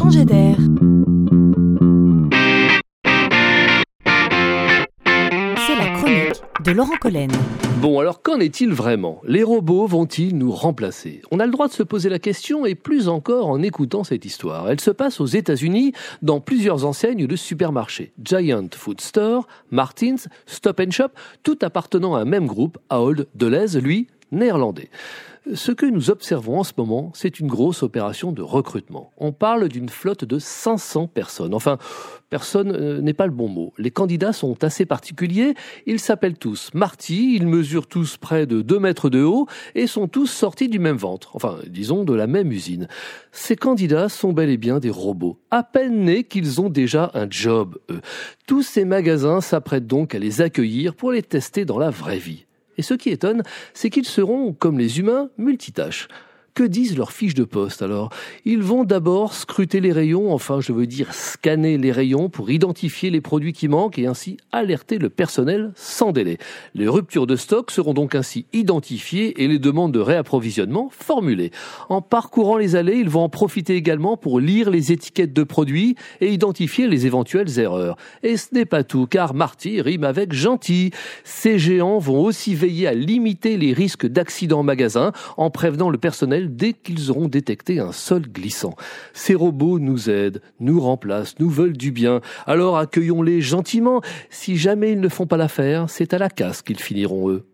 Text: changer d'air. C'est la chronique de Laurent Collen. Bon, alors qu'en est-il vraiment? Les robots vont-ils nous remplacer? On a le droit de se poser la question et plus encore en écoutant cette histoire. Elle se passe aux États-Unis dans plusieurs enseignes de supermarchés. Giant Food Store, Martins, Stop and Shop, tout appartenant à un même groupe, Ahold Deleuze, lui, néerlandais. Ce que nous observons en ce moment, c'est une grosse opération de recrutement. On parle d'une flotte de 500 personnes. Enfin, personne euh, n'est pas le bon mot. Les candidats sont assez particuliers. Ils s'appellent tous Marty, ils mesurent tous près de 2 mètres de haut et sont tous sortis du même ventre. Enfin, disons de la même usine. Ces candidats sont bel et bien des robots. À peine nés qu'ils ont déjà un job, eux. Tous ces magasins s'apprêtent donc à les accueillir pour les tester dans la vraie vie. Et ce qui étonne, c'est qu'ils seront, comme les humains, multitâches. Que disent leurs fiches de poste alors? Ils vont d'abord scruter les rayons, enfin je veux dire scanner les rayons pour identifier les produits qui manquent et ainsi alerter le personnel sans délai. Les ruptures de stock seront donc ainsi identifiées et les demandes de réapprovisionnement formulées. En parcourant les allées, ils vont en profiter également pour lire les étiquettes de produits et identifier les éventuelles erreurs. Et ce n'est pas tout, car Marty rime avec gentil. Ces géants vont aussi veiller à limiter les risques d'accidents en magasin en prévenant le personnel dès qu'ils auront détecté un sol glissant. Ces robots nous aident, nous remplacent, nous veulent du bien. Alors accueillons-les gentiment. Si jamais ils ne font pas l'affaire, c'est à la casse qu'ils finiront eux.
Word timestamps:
changer 0.00 0.24
d'air. 0.24 0.56
C'est 5.66 5.76
la 5.76 5.90
chronique 5.94 6.42
de 6.64 6.72
Laurent 6.72 6.96
Collen. 6.98 7.30
Bon, 7.82 7.98
alors 7.98 8.22
qu'en 8.22 8.40
est-il 8.40 8.72
vraiment? 8.72 9.20
Les 9.26 9.42
robots 9.42 9.86
vont-ils 9.86 10.34
nous 10.36 10.52
remplacer? 10.52 11.20
On 11.30 11.38
a 11.38 11.44
le 11.44 11.52
droit 11.52 11.68
de 11.68 11.74
se 11.74 11.82
poser 11.82 12.08
la 12.08 12.18
question 12.18 12.64
et 12.64 12.74
plus 12.74 13.08
encore 13.08 13.48
en 13.48 13.60
écoutant 13.62 14.02
cette 14.02 14.24
histoire. 14.24 14.70
Elle 14.70 14.80
se 14.80 14.90
passe 14.90 15.20
aux 15.20 15.26
États-Unis 15.26 15.92
dans 16.22 16.40
plusieurs 16.40 16.86
enseignes 16.86 17.26
de 17.26 17.36
supermarchés. 17.36 18.12
Giant 18.22 18.68
Food 18.74 19.02
Store, 19.02 19.46
Martins, 19.70 20.16
Stop 20.46 20.80
and 20.80 20.92
Shop, 20.92 21.10
tout 21.42 21.58
appartenant 21.60 22.14
à 22.14 22.20
un 22.20 22.26
même 22.26 22.46
groupe, 22.46 22.78
Ahold 22.88 23.26
Deleuze, 23.34 23.76
lui, 23.76 24.06
néerlandais. 24.32 24.90
Ce 25.54 25.72
que 25.72 25.86
nous 25.86 26.10
observons 26.10 26.58
en 26.60 26.64
ce 26.64 26.74
moment, 26.76 27.10
c'est 27.14 27.40
une 27.40 27.46
grosse 27.46 27.82
opération 27.82 28.30
de 28.30 28.42
recrutement. 28.42 29.10
On 29.16 29.32
parle 29.32 29.68
d'une 29.68 29.88
flotte 29.88 30.24
de 30.24 30.38
500 30.38 31.06
personnes. 31.08 31.54
Enfin, 31.54 31.78
personne 32.28 32.72
euh, 32.72 33.00
n'est 33.00 33.14
pas 33.14 33.26
le 33.26 33.32
bon 33.32 33.48
mot. 33.48 33.72
Les 33.78 33.90
candidats 33.90 34.34
sont 34.34 34.62
assez 34.62 34.84
particuliers. 34.84 35.54
Ils 35.86 35.98
s'appellent 35.98 36.36
tous 36.36 36.70
Marty, 36.74 37.36
ils 37.36 37.46
mesurent 37.46 37.86
tous 37.86 38.18
près 38.18 38.46
de 38.46 38.60
2 38.60 38.78
mètres 38.78 39.08
de 39.08 39.22
haut 39.22 39.46
et 39.74 39.86
sont 39.86 40.08
tous 40.08 40.26
sortis 40.26 40.68
du 40.68 40.78
même 40.78 40.98
ventre. 40.98 41.34
Enfin, 41.34 41.56
disons 41.66 42.04
de 42.04 42.14
la 42.14 42.26
même 42.26 42.52
usine. 42.52 42.86
Ces 43.32 43.56
candidats 43.56 44.10
sont 44.10 44.34
bel 44.34 44.50
et 44.50 44.58
bien 44.58 44.78
des 44.78 44.90
robots. 44.90 45.40
À 45.50 45.62
peine 45.62 46.04
nés 46.04 46.24
qu'ils 46.24 46.60
ont 46.60 46.68
déjà 46.68 47.10
un 47.14 47.28
job, 47.30 47.78
eux. 47.90 48.02
Tous 48.46 48.62
ces 48.62 48.84
magasins 48.84 49.40
s'apprêtent 49.40 49.86
donc 49.86 50.14
à 50.14 50.18
les 50.18 50.42
accueillir 50.42 50.94
pour 50.94 51.12
les 51.12 51.22
tester 51.22 51.64
dans 51.64 51.78
la 51.78 51.90
vraie 51.90 52.18
vie. 52.18 52.44
Et 52.80 52.82
ce 52.82 52.94
qui 52.94 53.10
étonne, 53.10 53.42
c'est 53.74 53.90
qu'ils 53.90 54.06
seront, 54.06 54.54
comme 54.54 54.78
les 54.78 55.00
humains, 55.00 55.28
multitâches. 55.36 56.08
Que 56.54 56.64
disent 56.64 56.96
leurs 56.96 57.12
fiches 57.12 57.34
de 57.34 57.44
poste 57.44 57.80
alors? 57.80 58.10
Ils 58.44 58.62
vont 58.62 58.84
d'abord 58.84 59.34
scruter 59.34 59.80
les 59.80 59.92
rayons, 59.92 60.32
enfin 60.32 60.60
je 60.60 60.72
veux 60.72 60.86
dire 60.86 61.14
scanner 61.14 61.78
les 61.78 61.92
rayons 61.92 62.28
pour 62.28 62.50
identifier 62.50 63.10
les 63.10 63.20
produits 63.20 63.52
qui 63.52 63.68
manquent 63.68 63.98
et 63.98 64.06
ainsi 64.06 64.36
alerter 64.50 64.98
le 64.98 65.10
personnel 65.10 65.72
sans 65.76 66.10
délai. 66.10 66.38
Les 66.74 66.88
ruptures 66.88 67.28
de 67.28 67.36
stock 67.36 67.70
seront 67.70 67.94
donc 67.94 68.14
ainsi 68.14 68.46
identifiées 68.52 69.42
et 69.42 69.48
les 69.48 69.60
demandes 69.60 69.92
de 69.92 70.00
réapprovisionnement 70.00 70.90
formulées. 70.90 71.52
En 71.88 72.02
parcourant 72.02 72.56
les 72.56 72.74
allées, 72.74 72.96
ils 72.96 73.08
vont 73.08 73.22
en 73.22 73.28
profiter 73.28 73.76
également 73.76 74.16
pour 74.16 74.40
lire 74.40 74.70
les 74.70 74.90
étiquettes 74.90 75.32
de 75.32 75.44
produits 75.44 75.94
et 76.20 76.32
identifier 76.32 76.88
les 76.88 77.06
éventuelles 77.06 77.58
erreurs. 77.58 77.96
Et 78.22 78.36
ce 78.36 78.48
n'est 78.52 78.64
pas 78.64 78.82
tout, 78.82 79.06
car 79.06 79.34
Marty 79.34 79.80
rime 79.80 80.04
avec 80.04 80.32
gentil. 80.32 80.90
Ces 81.22 81.58
géants 81.58 81.98
vont 81.98 82.20
aussi 82.20 82.54
veiller 82.54 82.88
à 82.88 82.94
limiter 82.94 83.56
les 83.56 83.72
risques 83.72 84.06
d'accidents 84.06 84.60
en 84.60 84.64
magasin 84.64 85.12
en 85.36 85.50
prévenant 85.50 85.90
le 85.90 85.98
personnel 85.98 86.39
dès 86.48 86.72
qu'ils 86.72 87.10
auront 87.10 87.28
détecté 87.28 87.80
un 87.80 87.92
sol 87.92 88.22
glissant. 88.22 88.74
Ces 89.12 89.34
robots 89.34 89.78
nous 89.78 90.08
aident, 90.08 90.40
nous 90.60 90.80
remplacent, 90.80 91.38
nous 91.38 91.50
veulent 91.50 91.76
du 91.76 91.92
bien. 91.92 92.20
Alors 92.46 92.78
accueillons-les 92.78 93.40
gentiment. 93.40 94.00
Si 94.30 94.56
jamais 94.56 94.92
ils 94.92 95.00
ne 95.00 95.08
font 95.08 95.26
pas 95.26 95.36
l'affaire, 95.36 95.90
c'est 95.90 96.14
à 96.14 96.18
la 96.18 96.30
casse 96.30 96.62
qu'ils 96.62 96.80
finiront 96.80 97.30
eux. 97.30 97.46